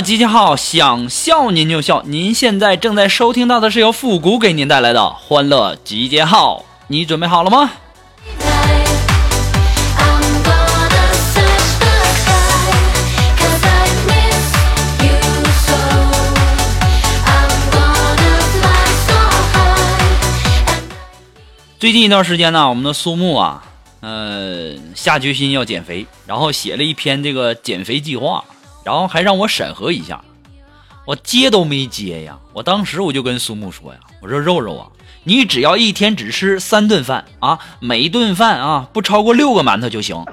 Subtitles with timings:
[0.00, 2.02] 集结号，想笑您就笑。
[2.06, 7.70] 您现在正在收听到的是由复古给您带来的欢乐集结号，你准备好了吗？
[21.78, 23.62] 最近一段时间呢，我们的苏木啊，
[24.00, 28.44] 呃，下决心要减肥，然后写了一篇这个减肥计划，
[28.84, 30.20] 然后还让我审核一下，
[31.04, 32.36] 我接都没接呀。
[32.52, 34.86] 我当时我就跟苏木说呀，我说肉肉啊，
[35.24, 40.24] 你只要一天只吃三顿饭啊，每一顿饭啊不超过六个馒头就行。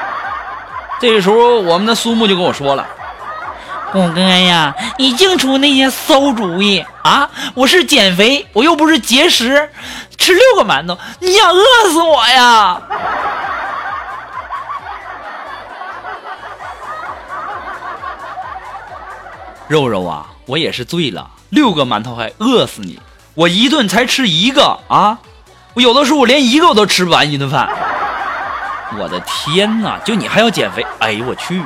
[1.00, 2.86] 这个时候，我们的苏木就跟我说了。
[3.92, 7.30] 虎哥呀，你净出那些馊主意啊！
[7.54, 9.70] 我是减肥，我又不是节食，
[10.18, 12.82] 吃六个馒头，你想饿死我呀？
[19.68, 22.98] 肉肉啊，我也是醉了，六个馒头还饿死你？
[23.34, 25.18] 我一顿才吃一个啊！
[25.74, 27.68] 我有的时候我连一个我都吃不完一顿饭。
[28.98, 29.98] 我的天哪！
[29.98, 30.86] 就你还要减肥？
[31.00, 31.62] 哎呦我去！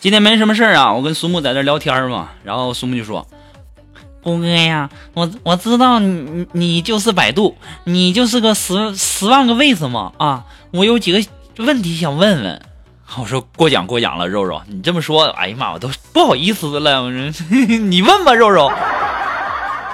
[0.00, 3.26] 今天没什么事儿啊，我跟苏木在这聊天嘛，然后苏木就说
[4.24, 7.54] ：“虎哥呀，我我知道你你你就是百度，
[7.84, 10.44] 你就是个十十万个为什么啊！
[10.70, 11.22] 我有几个
[11.58, 12.62] 问题想问问。”
[13.18, 17.02] 我说：“过奖过奖了，肉肉，你这么说，哎呀妈，我都不好意思了。
[17.02, 17.30] 我说
[17.78, 18.72] 你问吧，肉肉。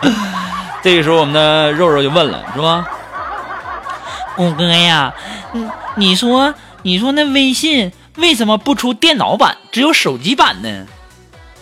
[0.80, 2.86] ”这个时候，我们的肉肉就问了，是吧？
[4.36, 5.12] 虎哥呀，
[5.52, 5.66] 你
[5.96, 10.86] 你说你说那微信为什么不出电脑版，只有手机版呢？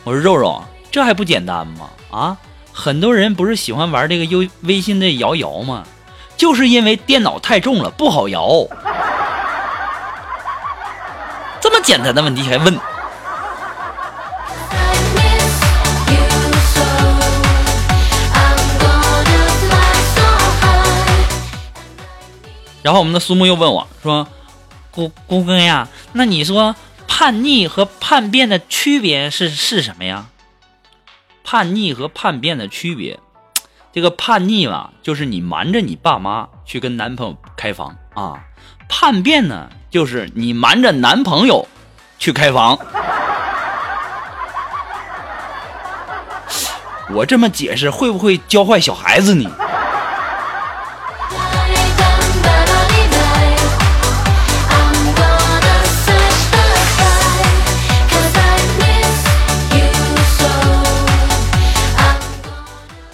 [0.05, 1.89] 我说肉肉，这还不简单吗？
[2.11, 2.37] 啊，
[2.81, 5.83] 很多人不是喜欢玩这个优微信的摇摇吗？
[6.37, 8.49] 就是因为电脑太重了，不好摇。
[11.61, 12.79] 这么简单的问题还问？
[22.81, 24.29] 然后我们的苏木又问我说
[24.93, 26.77] ：“姑姑哥呀，那你说
[27.09, 30.27] 叛逆和叛变的区别是是什么呀？”
[31.51, 33.19] 叛逆和叛变的区别，
[33.91, 38.35] 这个叛逆嘛，就是你瞒着你爸妈去跟男朋友开房啊；
[38.87, 41.67] 叛变呢，就是你瞒着男朋友
[42.19, 42.79] 去开房。
[47.17, 49.51] 我这么解释会不会教坏小孩子呢？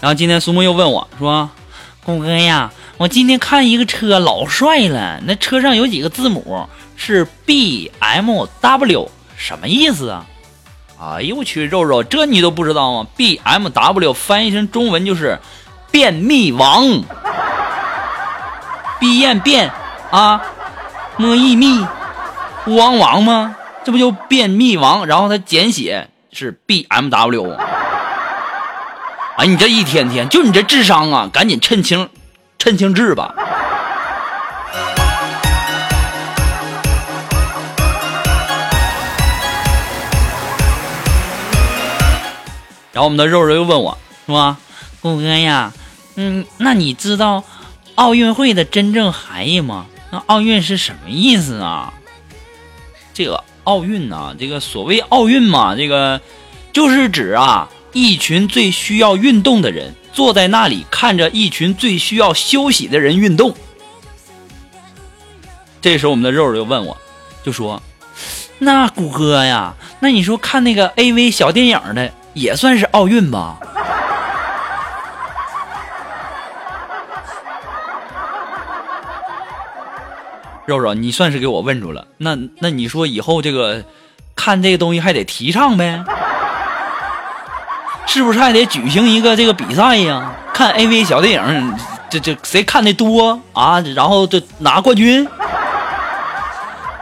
[0.04, 1.48] 然后今天苏木又问我说
[2.04, 10.26] ：“谷哥呀，我今天看一个车老帅了，那车上有几个字母是 B M W，什么意思啊？”
[11.00, 15.38] 哎呦我去，肉肉，这你都不知道吗？B M W 翻译成中文就是
[15.90, 17.02] 便秘王，
[19.00, 19.72] 闭燕便
[20.10, 20.42] 啊，
[21.16, 21.82] 摸一密，
[22.66, 23.56] 乌王王吗？
[23.84, 25.06] 这不就便秘王？
[25.06, 27.56] 然后它简写是 B M W。
[29.46, 32.08] 你这一天天就你这智商啊，赶紧趁清，
[32.58, 33.34] 趁清治吧。
[42.92, 44.56] 然后我们的肉肉又问我，是吧？
[45.02, 45.72] 谷哥呀，
[46.14, 47.44] 嗯，那你知道
[47.96, 49.86] 奥运会的真正含义吗？
[50.10, 51.92] 那奥运是什么意思啊？
[53.12, 56.20] 这个奥运呐、这个所谓奥运嘛，这个
[56.72, 63.54] 就是指啊一群最需要运动的人坐在那里看着一群最需要休息的人运动。
[65.80, 66.96] 这时候我们的肉肉就问我，
[67.44, 67.80] 就说
[68.58, 73.58] ：“那谷歌呀，那你说看那个 AV 小电影的也算是奥运吧？”
[80.66, 82.06] 肉肉，你算是给我问住了。
[82.16, 83.84] 那那你说以后这个
[84.34, 86.02] 看这个东西还得提倡呗？
[88.06, 90.30] 是不是还得举行一个这个比赛呀？
[90.52, 91.74] 看 AV 小电影，
[92.08, 93.80] 这这谁看的多啊？
[93.96, 95.26] 然后这拿冠军？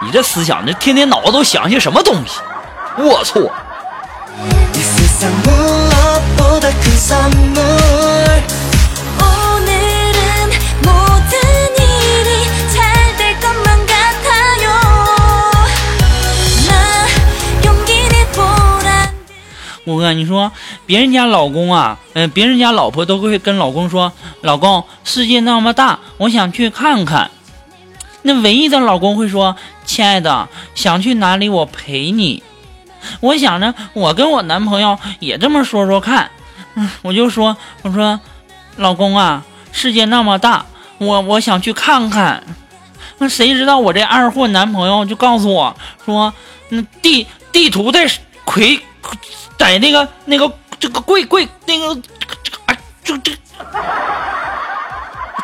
[0.00, 2.40] 你这思想，这天天脑子都想些什么东西？
[2.98, 3.50] 龌龊！
[20.14, 20.50] 你说
[20.86, 24.12] 别人家老公啊，嗯、别人家老婆都会跟老公说
[24.42, 27.30] ：“老公，世界那么大，我想去看看。”
[28.22, 32.42] 那唯一的老公会说：“亲爱的，想去哪里我陪你。”
[33.20, 36.30] 我想着，我跟我男朋友也这么说说看。
[36.74, 38.20] 嗯，我就说，我说，
[38.76, 40.64] 老公啊，世界那么大，
[40.98, 42.44] 我我想去看看。
[43.18, 46.32] 那谁知道我这二货男朋友就告诉我说，
[46.68, 48.08] 那地地图在
[48.44, 48.80] 魁，
[49.62, 53.30] 在那个那个这个柜柜那个这个这个哎，就这，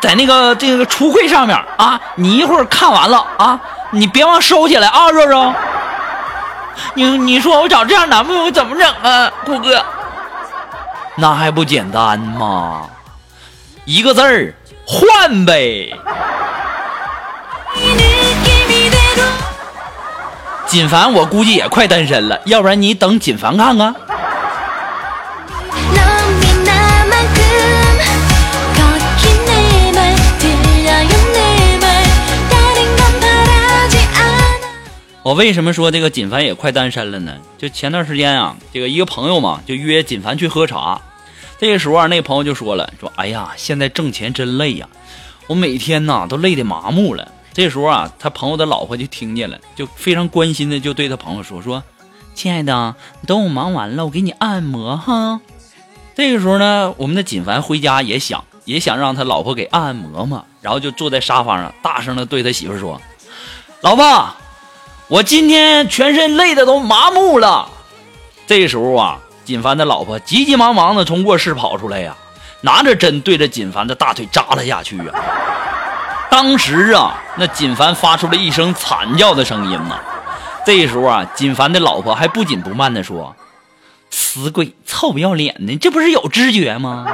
[0.01, 3.57] 在那个这个橱柜上面啊，你一会儿看完了啊，
[3.91, 5.53] 你别忘收起来啊，肉肉。
[6.95, 9.81] 你你说我找这样男朋友怎么整啊，顾哥？
[11.15, 12.89] 那还不简单吗？
[13.85, 14.53] 一个字儿
[14.85, 15.97] 换呗。
[20.67, 23.95] 锦凡，我估计也快单身了，要不然你等锦凡看看。
[35.29, 37.37] 我为什么说这个锦凡也快单身了呢？
[37.55, 40.99] 就前段时间啊，这个一个朋友嘛，就约锦凡去喝茶。
[41.59, 44.89] 这个时候啊，那个朋友就说了，说：“哎呀，现在挣钱真累呀，
[45.45, 51.83] 我每天呐都累得麻木了。”这时候啊，他朋友的老婆就听见了，就非常关心的就对他朋友说：“说，
[52.33, 52.95] 亲爱的，
[53.27, 55.41] 等我忙完了，我给你按摩哈。”
[56.17, 62.99] 这个时候呢，我们的锦凡回家也想也想让他老婆给按按摩嘛，然后就坐在沙发上，大声的对他媳妇说
[63.81, 64.35] ：“老婆，
[65.09, 67.67] 我今天全身累的都麻木了。
[68.45, 72.15] 这时候啊，锦凡的老婆急急忙忙的从卧室跑出来呀、
[72.61, 75.05] 拿着针对着锦凡的大腿扎了下去呀、
[76.29, 79.99] 当时啊，那锦凡发出了一声惨叫的声音呐。
[80.63, 83.35] 这时候啊，锦凡的老婆还不紧不慢的说
[84.11, 87.07] ：“死鬼，臭不要脸的，这不是有知觉吗？”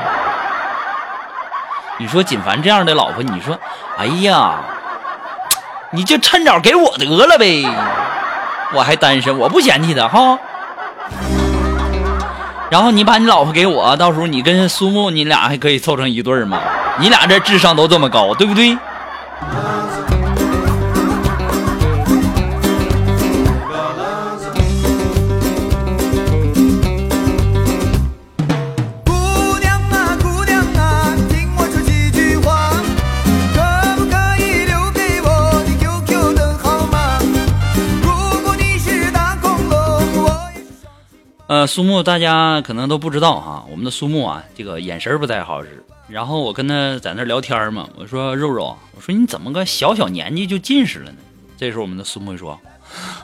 [1.98, 3.58] 你说锦凡这样的老婆，你说，
[3.98, 4.60] 哎呀，
[5.92, 7.66] 你就趁早给我得了呗，
[8.74, 10.38] 我还单身，我不嫌弃他哈。
[12.70, 16.60] 然后你把你老婆给我，到时候你跟苏木，你俩还可以凑成一对儿嘛？
[16.98, 18.78] 你俩这智商都这么高，对不对？
[41.48, 45.86] 呃，苏木大家可能都不知道哈，我们的苏木啊，这个眼神不太好使。
[46.08, 51.18] 然后我跟他在那儿聊天嘛，我说肉肉，我说你怎么个小小年纪就近视了呢？
[51.56, 52.60] 这时候我们的苏木说，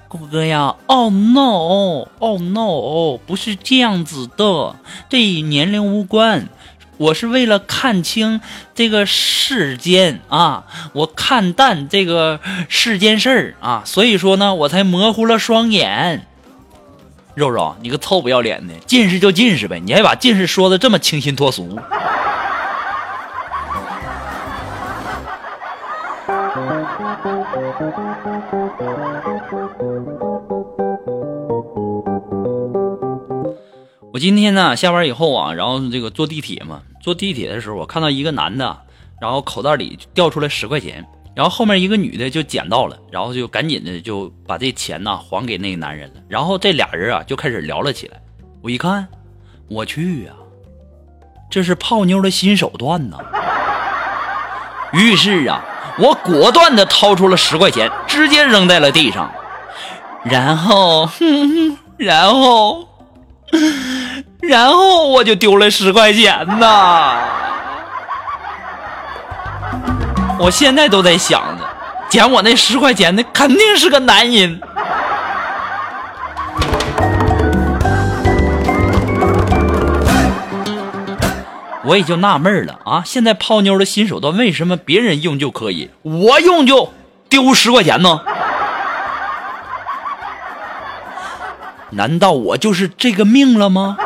[0.07, 4.75] 顾哥呀，Oh no，Oh no，不是这样子的，
[5.09, 6.47] 这与年龄无关。
[6.97, 8.39] 我是为了看清
[8.75, 16.27] 这个世间啊，我看淡这个世间事儿啊，所以说呢，我才模糊了双眼。
[17.41, 21.75] 肉肉，你个臭不要脸的，近视就近视呗，你还把近视说的这么清新脱俗。
[34.13, 38.77] 我今天呢下班以后啊，然后这个坐地铁嘛，坐地铁的时候，我看到一个男的，
[39.19, 48.21] 然后口袋里掉出来十块钱，然后后面一个女的就捡到了，然后就赶紧的就把这钱呢还给那个男人了，然后这俩人啊就开始聊了起来。
[48.61, 49.07] 我一看，
[49.69, 50.31] 我去呀、
[51.49, 53.17] 这是泡妞的新手段呐！
[54.93, 55.63] 于是啊，
[55.97, 59.31] 我果断的掏出了十块钱，直接扔在了地上，
[60.23, 61.09] 然后，
[61.97, 62.87] 然后。
[64.41, 67.50] 然后我就丢了十块钱呐。
[70.43, 71.63] 我现在都在想着，
[72.09, 74.59] 捡我那十块钱的肯定是个男人。
[81.83, 86.91] 我也就纳闷了啊，现在泡妞的新手段为什么别人用就可以，我用就
[87.29, 88.21] 丢十块钱呢？
[91.91, 93.97] 难道我就是这个命了吗？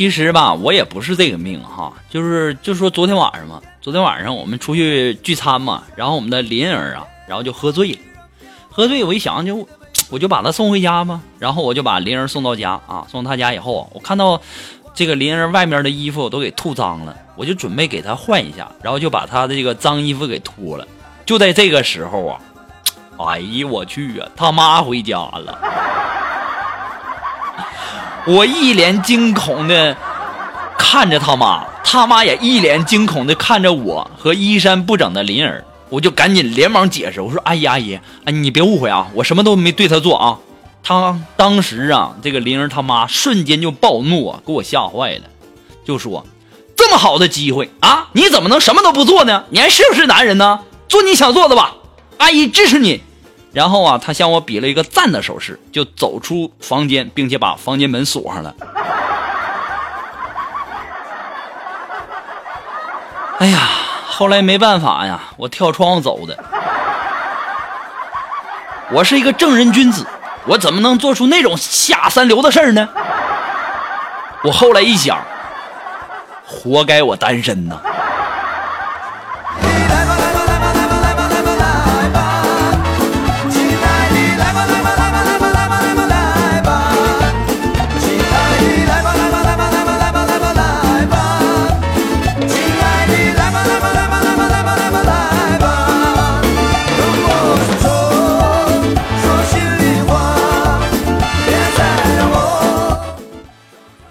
[0.00, 7.98] 其实吧，我也不是这个命哈，就是就说昨天晚上嘛，昨天晚上我们出去聚餐嘛，然后我们的林儿啊，然后就喝醉了，
[8.70, 9.68] 喝醉我一想就
[10.08, 14.40] 我就把他送回家嘛，然后我就把林儿送到家啊，送到他家以后，我看到
[14.94, 20.88] 这个林儿外面的衣服都给吐脏了，我就准备给他换一下，然后就把他的这个脏衣服给脱了，
[21.26, 22.40] 就在这个时候啊，
[23.18, 26.09] 哎呀我去啊，他妈回家了。
[28.26, 29.96] 我一脸惊恐的
[30.78, 40.38] 看着他妈，他妈也一脸惊恐的看着我和衣衫不整的林儿，我就赶紧连忙解释，我说：“阿姨阿姨，哎，你别误会啊，我什么都没对他做啊。”
[40.82, 45.22] 他当时啊，这个林儿他妈瞬间就暴怒啊，给我吓坏了，
[45.84, 46.24] 就说
[46.76, 49.44] ：“这么好的机会啊，你怎么能什么都不做呢？
[49.50, 50.60] 你还是不是男人呢？
[50.88, 51.74] 做你想做的吧，
[52.18, 53.02] 阿姨支持你。”
[53.52, 58.54] 然后啊，他向我比了一个赞的手势，就走出房间，并且把房间门锁上了。
[63.38, 63.58] 哎呀，
[64.06, 66.38] 后来没办法呀，我跳窗户走的。
[68.92, 70.06] 我是一个正人君子，
[70.46, 72.88] 我怎么能做出那种下三流的事儿呢？
[74.44, 75.18] 我后来一想，
[76.44, 77.80] 活该我单身呐。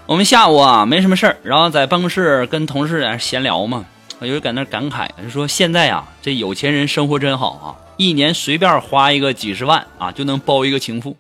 [0.10, 3.86] 我们下午啊没什么事儿，然后在办公室跟同事在那闲聊嘛，
[4.18, 11.16] 我就在那感慨，就说现在啊这有钱人生活真好啊，一年随便花一个几十万啊就能包一个情妇。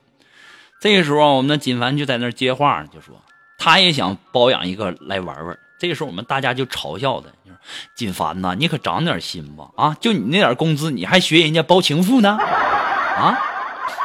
[0.81, 3.13] 这个时候我们的锦凡就在那接话，就说
[3.59, 5.55] 他也想包养一个来玩玩。
[5.79, 7.55] 这个时候我们大家就嘲笑他，说
[7.95, 9.95] 锦凡呐，你可长点心吧啊！
[10.01, 12.39] 就你那点工资，你还学人家包情妇呢？
[12.39, 13.37] 啊！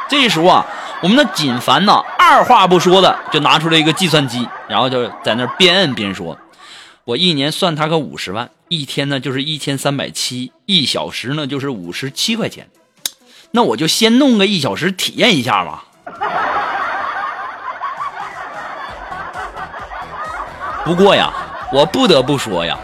[0.07, 0.63] 这时候啊，
[1.01, 6.37] 我们的锦凡呐，二话不说的就拿出了一个计算机，然后就在那边摁边说
[7.05, 12.69] ：“我一年算他个五十万，一天呢就是一千三百七，一小时呢就是五十七块钱。
[13.51, 15.85] 那我就先弄个一小时体验一下吧。”
[20.83, 21.33] 不过呀，
[21.71, 22.77] 我不得不说呀，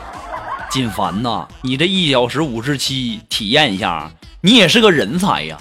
[0.69, 4.11] 锦凡呐，你这一小时五十七体验一下，
[4.41, 5.57] 你也是个人才呀。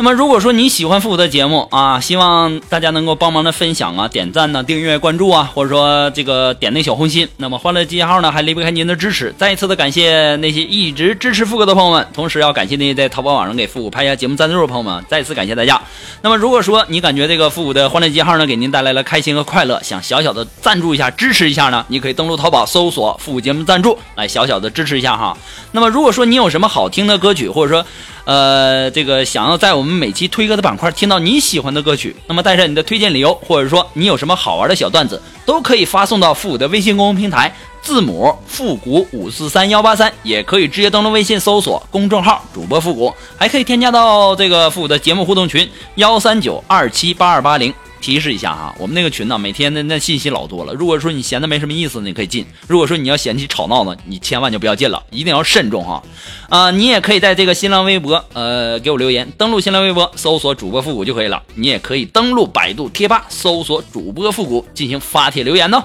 [0.00, 7.28] 那么，如果说你喜欢复古的节目啊，希望大家能够帮忙的分享啊、点赞呢、订阅、关注啊，或者说这个点那小红心。
[7.38, 9.34] 那么，欢乐集结号呢还离不开您的支持。
[9.36, 15.82] 再一次的感谢那些一直支持复古的朋友们，同时要感谢那些在淘宝网上给复古拍下节目赞助的朋友们，再次感谢大家。
[16.22, 25.36] 那么，如果说你感觉这个复古的欢乐集结号呢给您带来了开心和快乐，想小小的赞助一下、支持一下呢，你可以登录淘宝搜索“复古节目赞助”来小小的支持一下哈。
[25.72, 27.84] 那么，如果说你有什么好听的歌曲，或者说
[28.28, 47.72] 呃，这个想要在我们每期推歌的板块听到你喜欢的歌曲，那么带上你的推荐理由，或者说你有什么好玩的小段子，都可以发送到复古的微信公众平台，字母复古五四三幺八三，也可以直接登录微信搜索公众号主播复古，还可以添加到这个复古的节目互动群幺三九二七八二八零。
[48.00, 50.72] 提示一下哈，我们那个群呢，每天的那信息老多了。
[50.72, 56.02] 如果说你闲的没什么意思，你可以进；如果说你要嫌弃吵闹呢，你千万就不要进了，一定要慎重哈。
[56.48, 61.42] 啊、你也可以在这个新浪微博，呃，给我留言，登录新浪微博搜索主播复古就可以了。
[61.54, 65.84] 你也可以登录百度贴吧搜索主播复古进行发帖留言呢。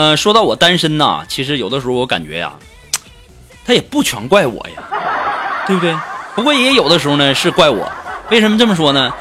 [0.00, 2.54] 呃，说到我单身呐，其实有的时候我感觉呀，
[3.66, 4.82] 他也不全怪我呀，
[5.66, 5.94] 对不对？
[6.34, 7.86] 不过也有的时候呢是怪我。
[8.30, 9.12] 为什么这么说呢？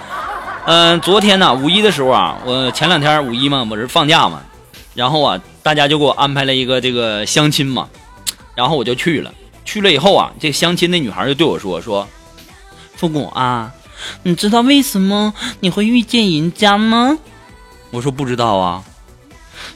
[0.68, 4.42] 嗯、昨天呢五一的时候啊，我前两天五一嘛，我是放假嘛，
[4.96, 7.90] 然后啊，大家就给我安排了一个这个相亲嘛，
[8.56, 9.34] 然后我就去了。
[9.66, 12.08] 去了以后啊，这相亲的女孩就对我说说，
[12.96, 13.74] 父母啊，
[14.24, 17.18] 你知道为什么你会遇见人家吗？
[17.92, 18.82] 我说不知道啊。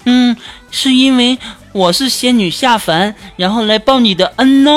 [0.06, 0.36] 嗯，
[0.72, 1.38] 是因为
[1.72, 4.72] 我是仙女下凡，然后来报你的恩呢。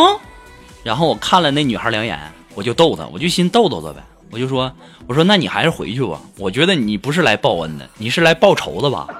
[0.82, 2.18] 然后我看了那女孩两眼，
[2.54, 4.02] 我就逗她，我就心逗逗她呗。
[4.30, 4.72] 我就说，
[5.06, 9.06] 我说那你还是回去吧，我觉得你不是来报恩的，你是来报仇的吧？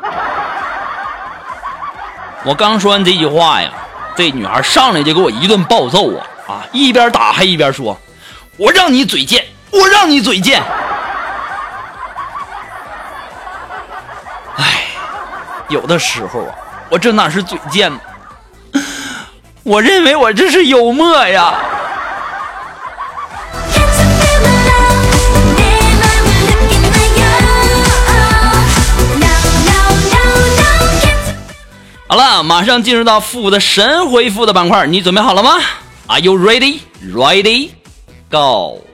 [2.45, 3.73] 我刚说完这句话呀，
[4.17, 6.65] 这女孩上来就给我一顿暴揍啊啊！
[6.73, 7.99] 一边打还一边说
[8.57, 10.63] ：“我让你嘴贱，我让你嘴贱。”
[15.69, 16.55] 有的时候啊，
[16.89, 17.99] 我这哪是嘴贱呢？
[19.65, 21.55] 我认为我这是幽默呀。
[32.09, 35.59] 好了，马上进入到复古的神回复的板块，你准备好了吗
[36.07, 36.79] ？are you ready
[37.13, 37.71] ready
[38.31, 38.86] go？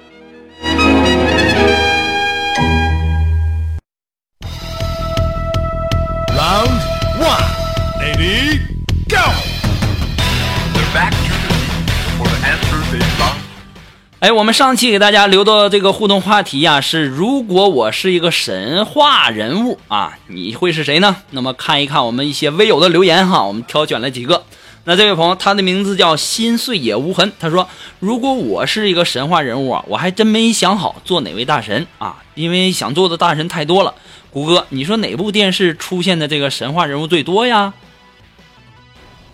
[14.23, 21.17] 哎，我们上期给大家留的这个互动话题呀、是如果我是一个神话人物啊，你会是谁呢？
[21.31, 24.45] 那么看一看我们一些微友的留言哈，我们挑选了几个。
[24.85, 33.93] 那这位朋友，他的名字叫心碎也无痕，他说：“如果我是一个神话人物啊，我还真没想好做哪位大神啊，因为想做的大神太多了。
[34.31, 37.75] 谷歌，你说哪部电视出现的这个神话人物最多呀？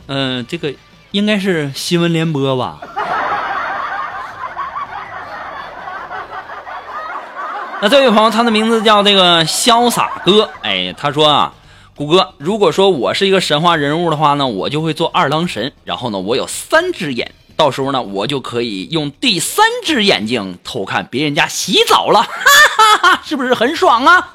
[0.07, 0.73] 嗯、这个
[1.11, 2.81] 应该是新闻联播吧。”
[7.81, 11.53] 那这位朋友，他的名字叫这个潇洒哥，哎，他说啊，
[11.95, 24.29] 谷歌，如果说我是一个神话人物的话呢，我就会做二郎神，然后呢，我有三只眼，到时候呢，我就可以用第三只眼睛偷看别人家洗澡了， 哈哈哈，是不是很爽啊？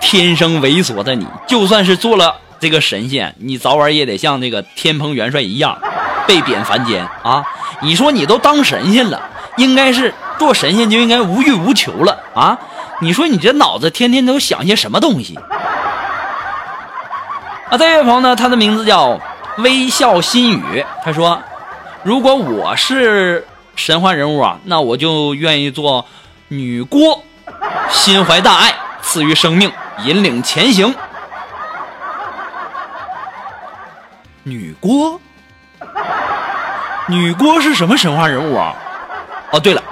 [0.00, 5.78] 天生猥琐的你，就算是做了这个神仙，你早晚也得像那个天蓬元帅一样，
[6.26, 7.44] 被贬凡间啊！
[7.84, 9.20] 你说你都当神仙了，
[9.56, 12.58] 应该是做神仙就应该无欲无求了啊！
[13.00, 15.38] 你说你这脑子天天都想些什么东西？
[17.68, 19.20] 啊，这位朋友呢，他的名字叫
[19.58, 21.40] 微笑心语，他说，
[22.02, 26.06] 如果我是神话人物啊，那我就愿意做
[26.48, 27.22] 女郭，
[27.90, 29.70] 心怀大爱，赐予生命，
[30.04, 30.94] 引领前行。
[34.42, 35.20] 女郭，
[37.06, 38.74] 女郭是什么神话人物啊？
[39.52, 39.82] 哦，对了，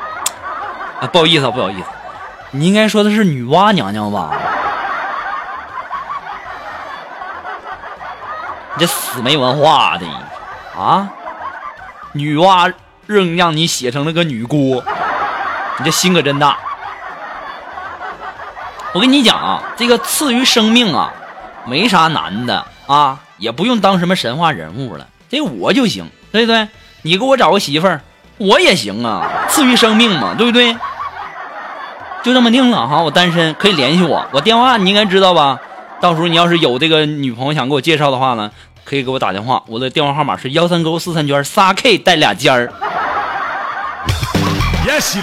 [1.01, 1.87] 啊，不好意思啊，不好意思，
[2.53, 4.31] 你应该说的是女娲娘娘吧？
[8.75, 10.07] 你这死没文化的
[10.81, 11.11] 啊！
[12.12, 12.72] 女娲
[13.07, 14.83] 愣让你写成了个女郭，
[15.79, 16.57] 你这心可真大。
[18.94, 21.12] 我跟你讲啊，这个赐予生命啊，
[21.66, 26.66] 没啥难的啊，也不用当什么神话人物了，这我就行，对不对？
[27.02, 28.00] 你给我找个媳妇儿，
[28.38, 30.76] 我也行啊，赐予生命嘛，对不对？
[32.22, 35.58] 就这么定了哈，我单身，可以联系我，我电话你应该知道吧？
[36.00, 38.50] 到时候你要是有这个女朋友想给我介绍的话呢，
[38.84, 42.72] 可以给我打电话，我的电话号码是幺三勾四三圈仨 K 带俩尖儿。
[44.86, 45.16] Yes,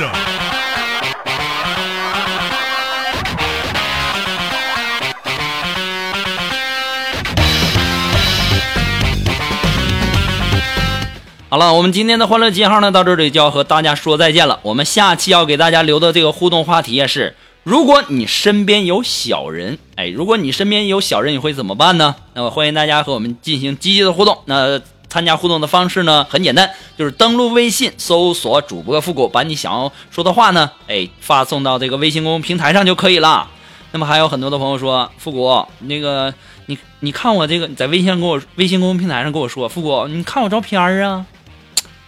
[11.52, 14.60] 好了，我们今天的欢乐记号呢，到这里就要和大家说再见了。
[14.62, 22.16] 我们下期要给大家留的这个互动话题也是：如果你身边有小人，哎，如果你身边有小人，你会怎么办呢？
[22.36, 24.38] 那么欢迎大家和我们进行积极的互动。
[24.46, 33.48] 那参加互动的方式呢，很简单，就是登录微信搜索主播复古，把你想要说的话呢，哎，发送到这个微信公众平台上就可以了。
[33.92, 36.32] 那么还有很多的朋友说，复古，那个
[36.68, 41.26] 你你看我这个在微信上跟我微信公众平台上跟我说，复古，你看我照片啊。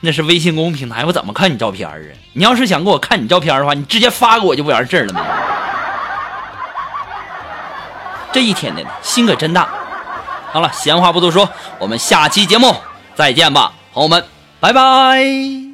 [0.02, 1.96] 那是微信公众平台，我怎么看你照片啊？
[2.34, 5.26] 你要是想给我看你照片的话，你直接发给我就不完事儿了吗？
[8.34, 9.70] 这一天的心可真大。
[10.52, 11.48] 好了，闲话不多说，
[11.80, 12.76] 我们下期节目
[13.16, 14.26] 再见吧，朋友们，
[14.60, 15.71] 拜拜。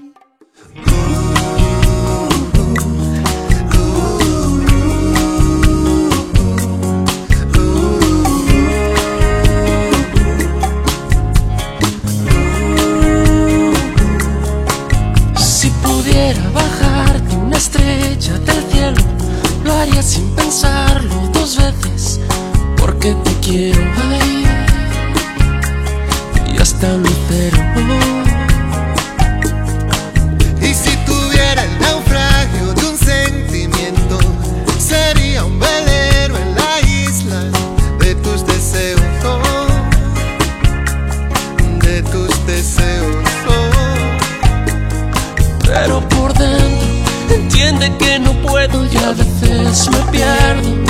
[23.47, 23.81] Quiero
[24.11, 24.45] ahí
[26.53, 27.57] y hasta lucero.
[30.61, 34.19] Y si tuviera el naufragio de un sentimiento,
[34.77, 37.43] sería un velero en la isla
[37.99, 39.67] de tus deseos, oh,
[41.85, 43.25] de tus deseos.
[43.47, 44.17] oh.
[45.65, 50.86] Pero por dentro entiende que no puedo y a veces me pierdo.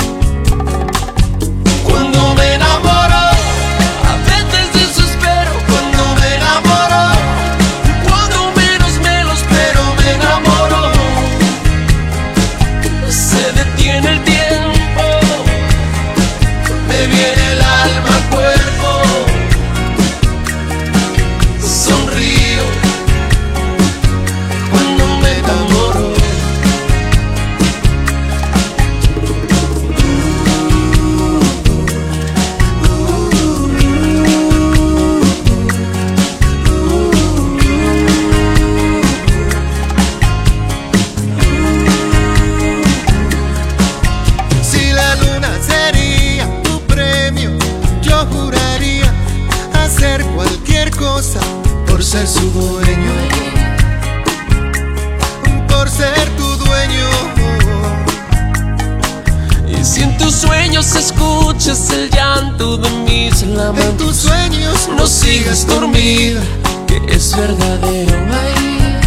[63.30, 66.40] En tus sueños no sigas dormida,
[66.86, 69.00] que es verdadero ahí.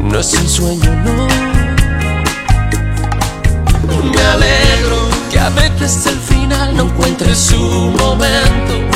[0.00, 1.26] No es un sueño, no.
[4.04, 8.91] Me alegro que a veces el final no encuentre su momento.